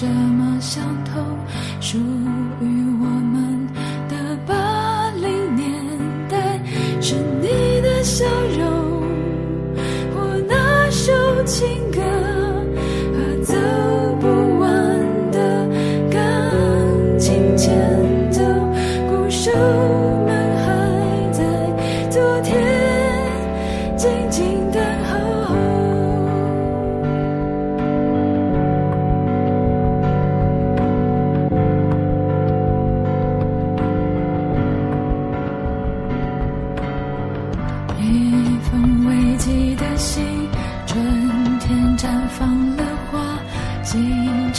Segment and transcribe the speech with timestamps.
[0.00, 0.87] 这么想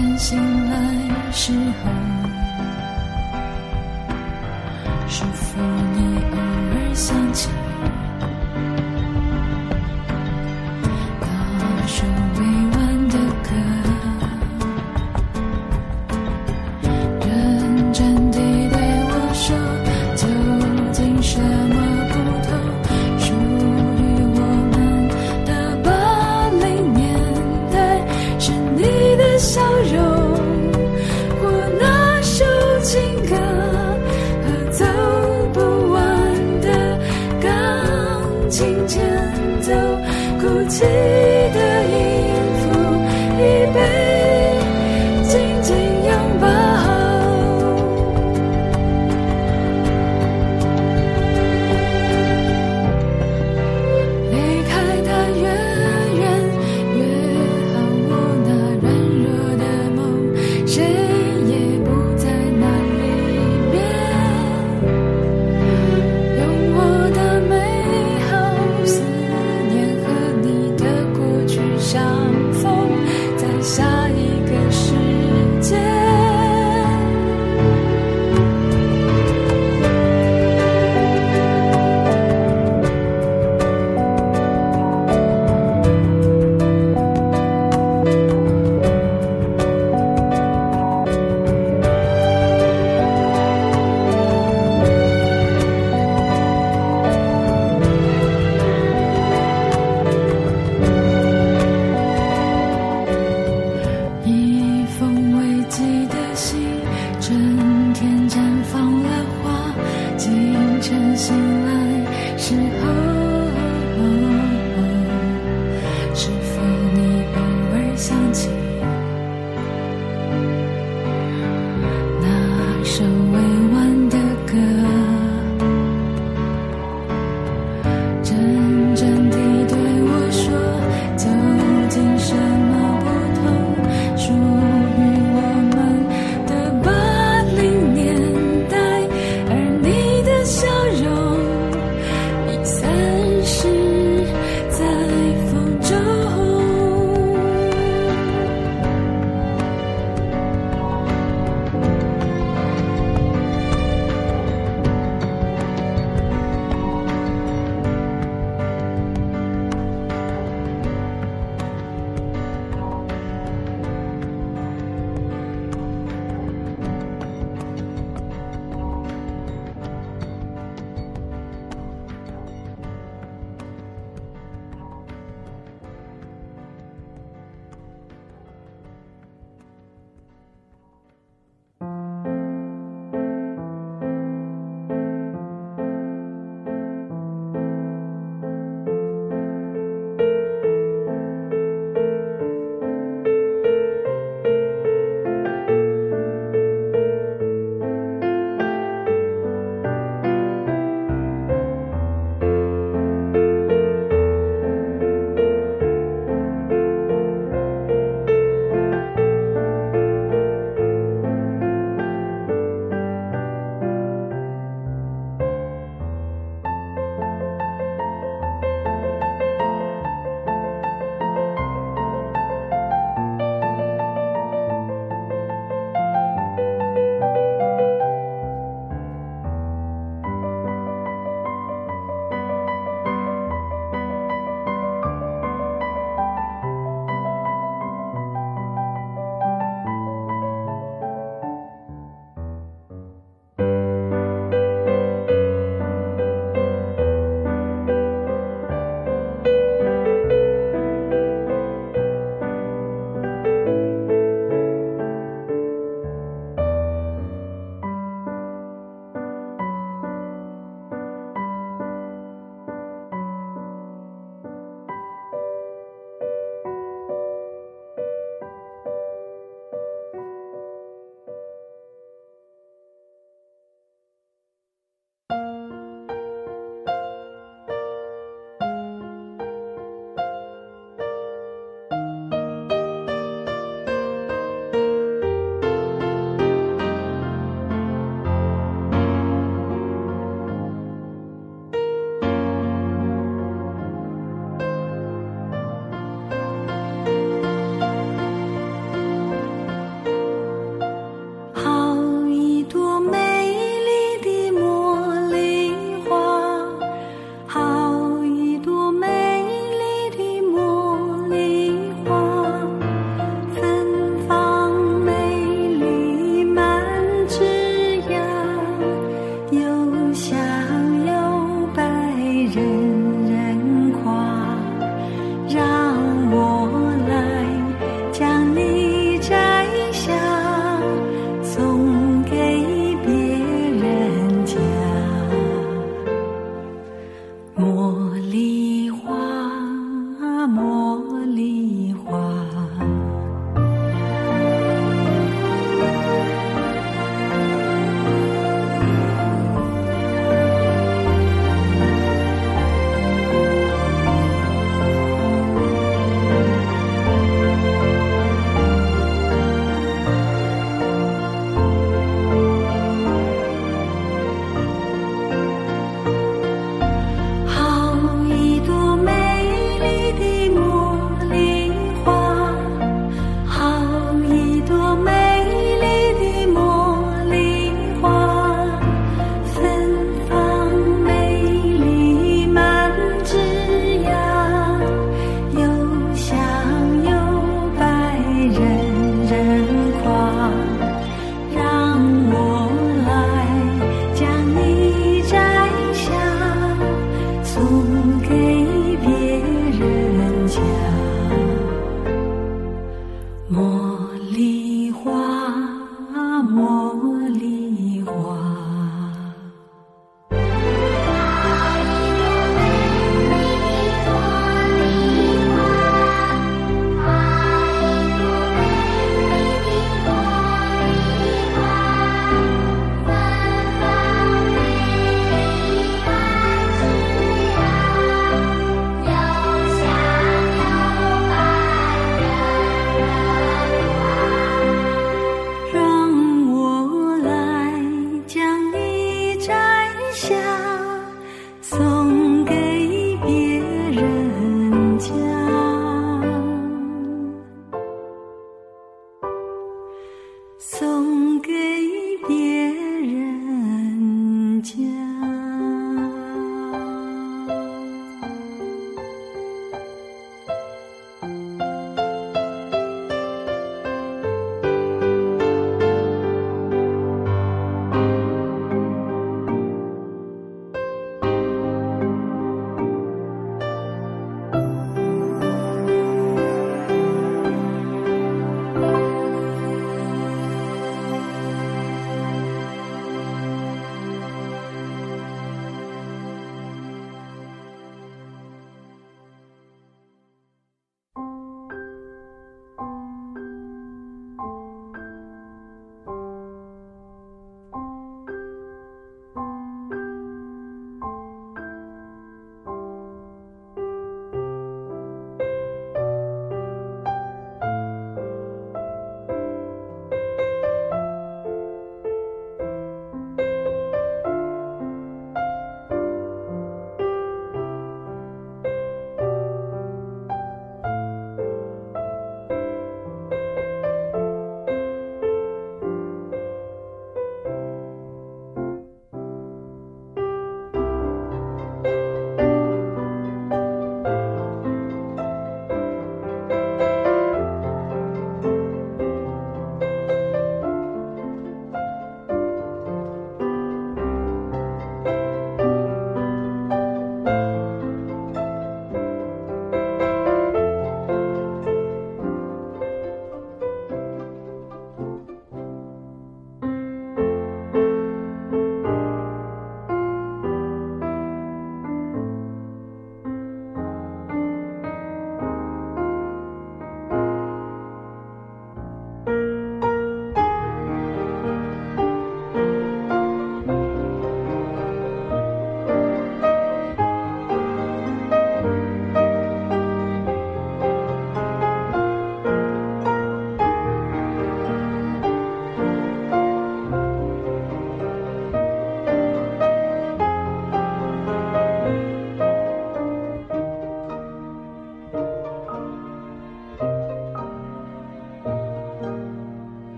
[0.00, 0.38] 天醒
[0.70, 1.52] 来时
[1.84, 2.09] 候，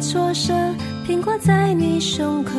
[0.00, 0.74] 错身
[1.06, 2.52] 苹果在你胸口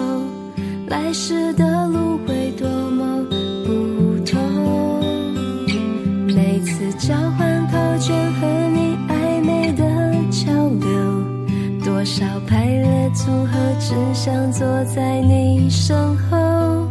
[0.88, 3.26] 来时的路会多么
[3.66, 5.02] 不同。
[6.28, 9.84] 每次交换考卷和你暧昧的
[10.30, 11.24] 交流
[11.84, 16.88] 多少排列组合只想坐在你身后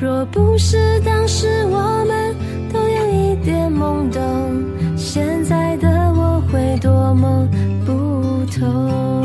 [0.00, 2.34] 若不是当时我们
[2.72, 4.74] 都有一点懵懂。
[4.96, 7.46] 现在的我会多么
[7.86, 9.23] 不同。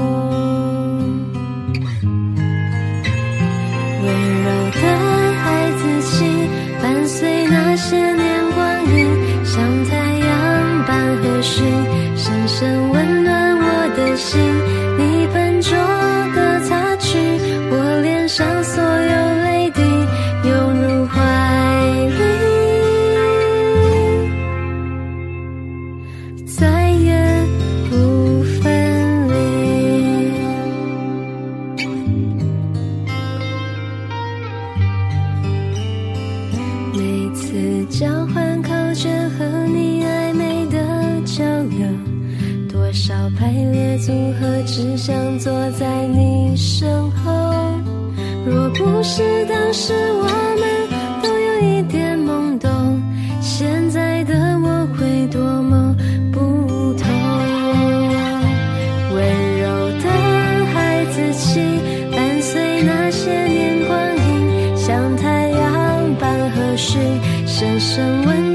[67.89, 68.48] 声问。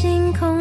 [0.00, 0.59] 星空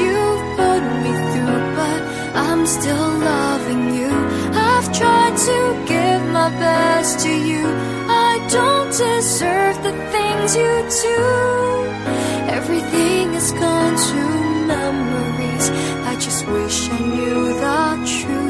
[0.00, 2.00] you've put me through, but
[2.46, 4.12] I'm still loving you.
[4.70, 7.64] I've tried to give my best to you.
[8.08, 10.74] I don't deserve the things you
[11.08, 11.20] do.
[12.58, 14.22] Everything is gone to
[14.72, 15.66] memories.
[16.10, 18.43] I just wish I knew the truth.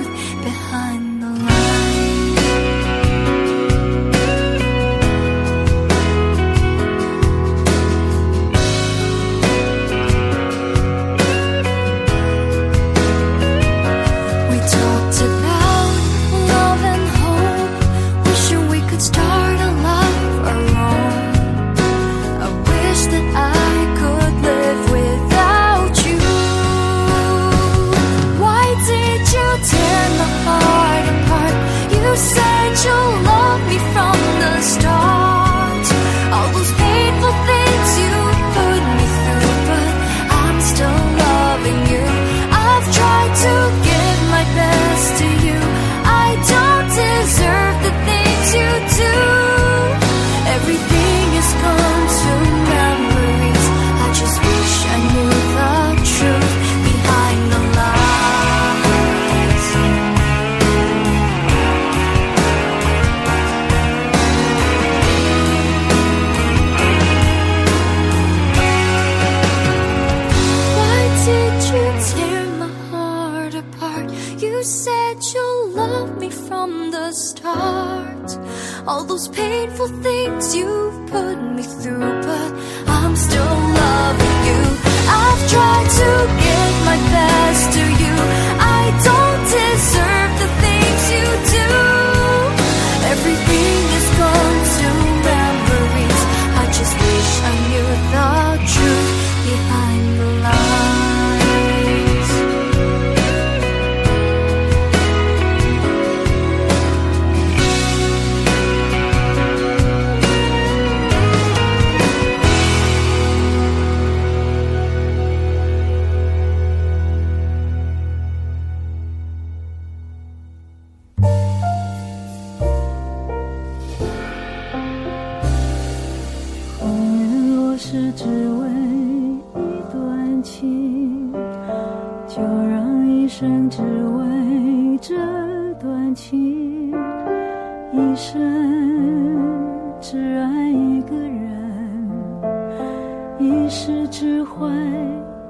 [144.25, 144.67] 释怀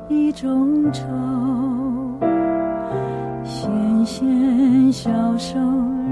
[0.08, 1.04] 一种愁
[3.44, 5.60] 纤纤小手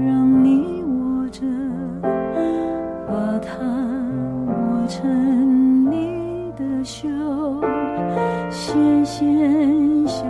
[0.05, 1.41] 让你握着
[3.05, 3.57] 把它
[4.47, 7.09] 握成你的袖
[8.49, 10.23] 纤纤小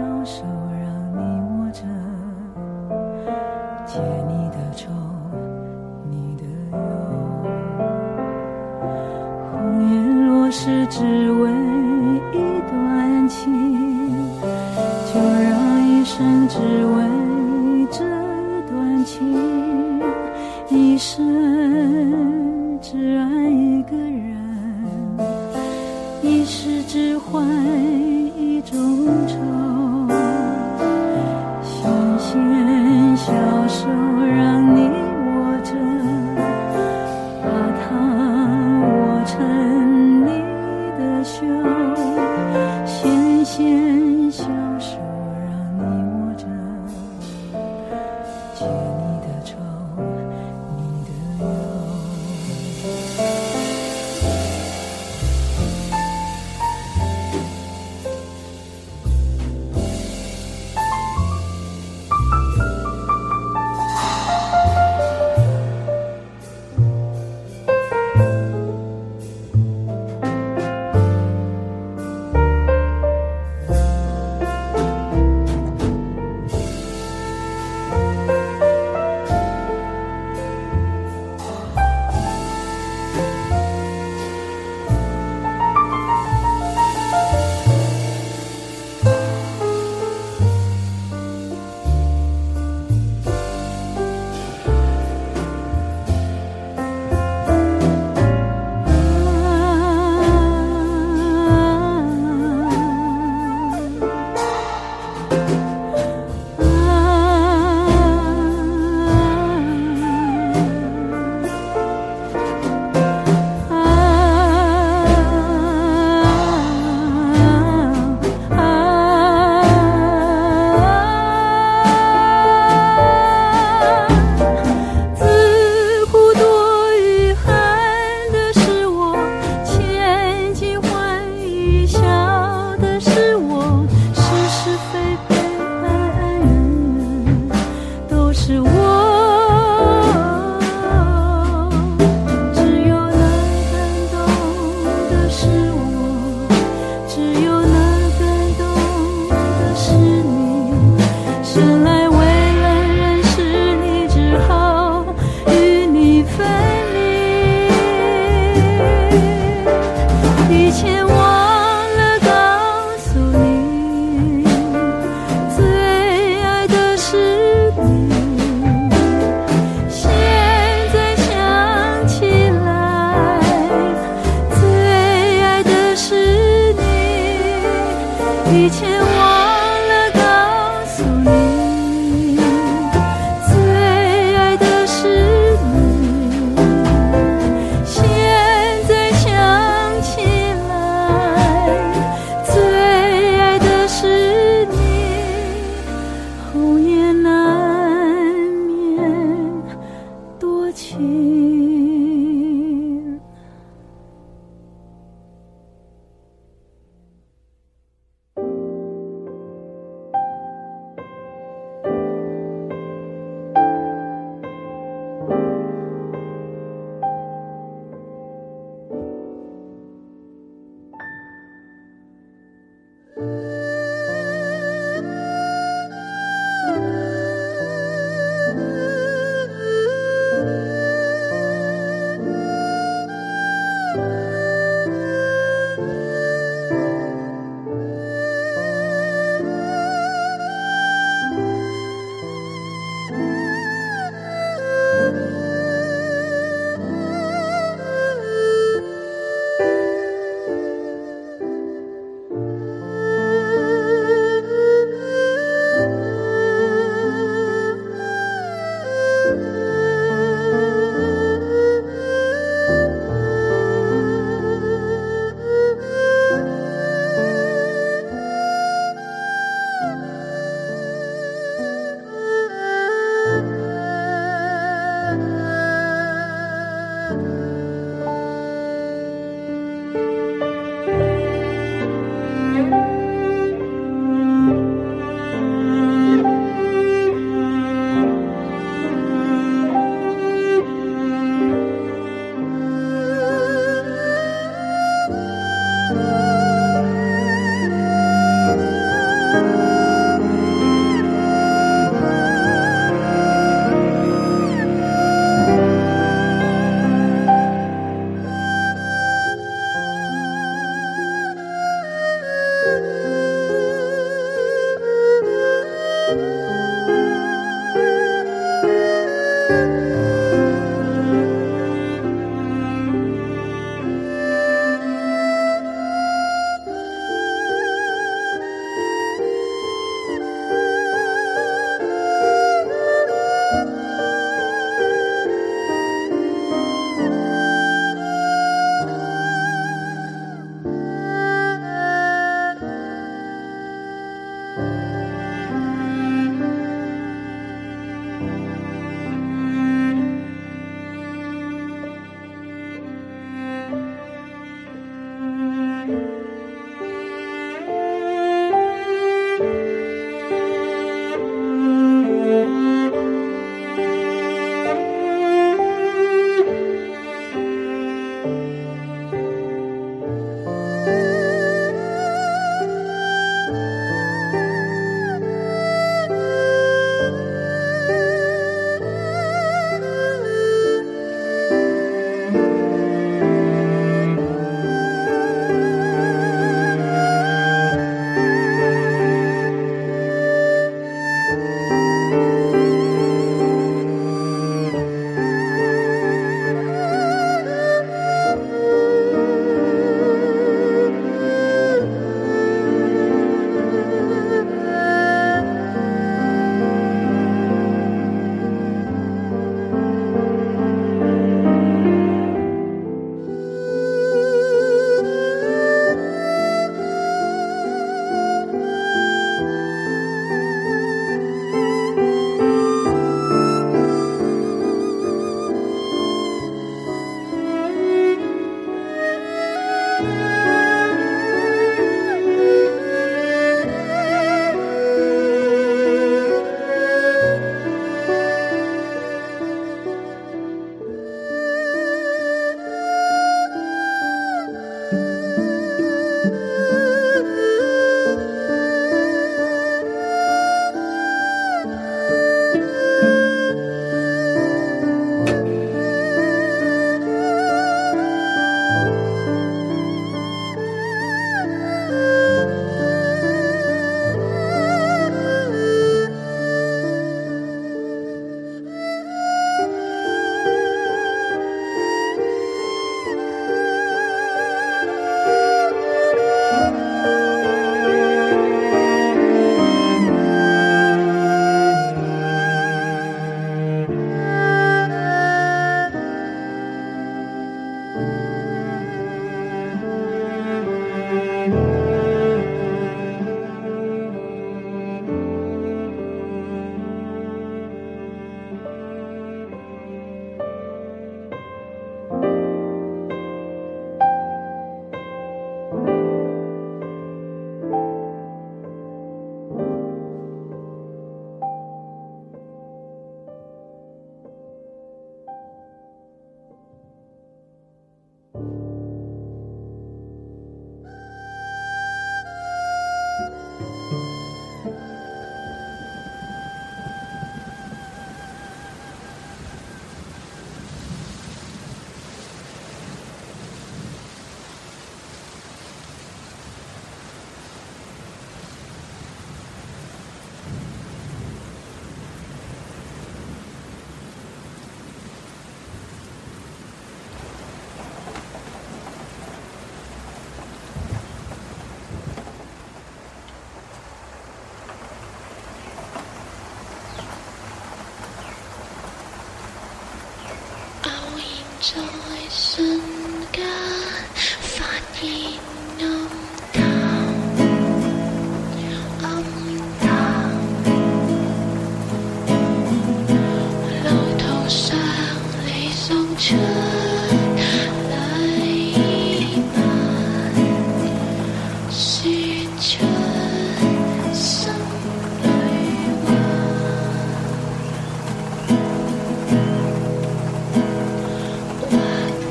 [561.63, 562.02] 在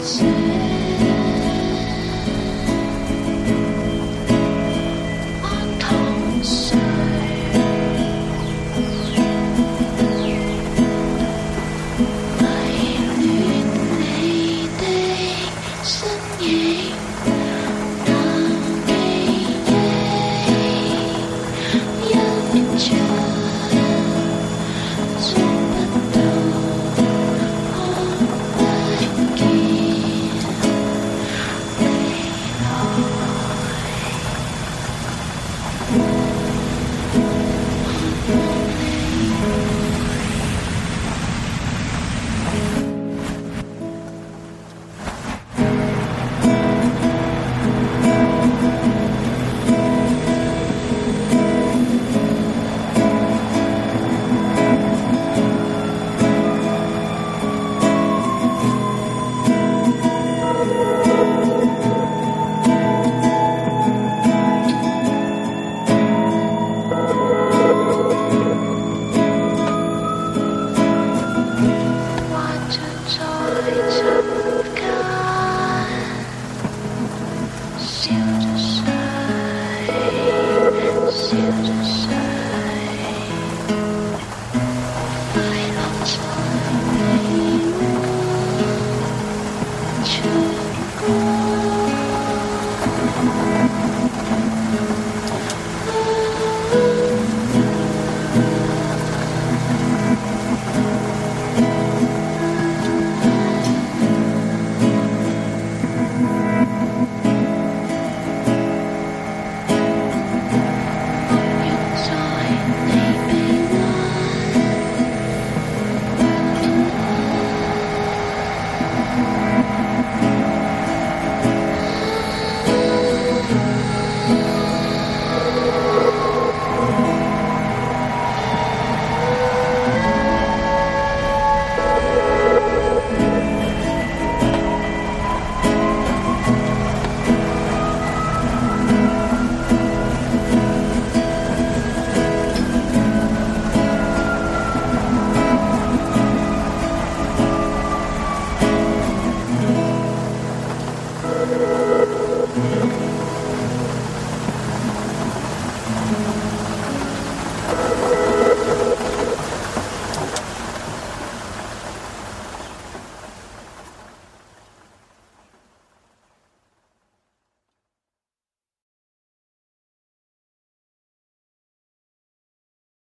[0.03, 0.62] change.